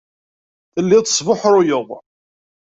Telliḍ 0.73 1.01
tesbuḥruyeḍ. 1.05 1.89